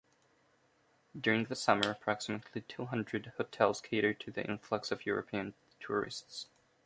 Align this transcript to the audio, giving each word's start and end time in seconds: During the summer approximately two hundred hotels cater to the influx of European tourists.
During 1.15 1.45
the 1.45 1.55
summer 1.55 1.91
approximately 1.91 2.61
two 2.61 2.85
hundred 2.85 3.33
hotels 3.37 3.81
cater 3.81 4.15
to 4.15 4.31
the 4.31 4.43
influx 4.43 4.91
of 4.91 5.05
European 5.05 5.53
tourists. 5.79 6.47